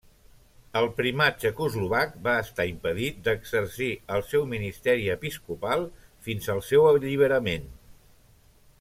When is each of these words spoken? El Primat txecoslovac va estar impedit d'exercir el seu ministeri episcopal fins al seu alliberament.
El 0.79 0.87
Primat 0.99 1.35
txecoslovac 1.43 2.15
va 2.29 2.33
estar 2.45 2.65
impedit 2.71 3.19
d'exercir 3.27 3.91
el 4.17 4.25
seu 4.31 4.49
ministeri 4.57 5.07
episcopal 5.19 5.89
fins 6.29 6.53
al 6.57 6.67
seu 6.73 6.91
alliberament. 6.95 7.73